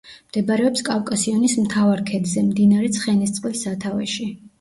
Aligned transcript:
მდებარეობს 0.29 0.79
კავკასიონის 0.87 1.53
მთავარ 1.65 2.01
ქედზე, 2.07 2.43
მდინარე 2.47 2.89
ცხენისწყლის 2.97 3.63
სათავეში. 3.67 4.27